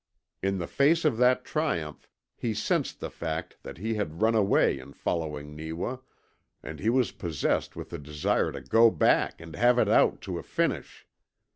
[0.41, 4.79] In the face of that triumph he sensed the fact that he had run away
[4.79, 5.97] in following Neewa,
[6.63, 10.39] and he was possessed with the desire to go back and have it out to
[10.39, 11.05] a finish.